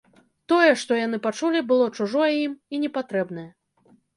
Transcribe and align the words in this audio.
Тое, 0.53 0.69
што 0.83 0.97
яны 0.99 1.19
пачулі, 1.27 1.61
было 1.73 1.91
чужое 1.99 2.33
ім 2.45 2.57
і 2.77 2.83
непатрэбнае. 2.87 3.49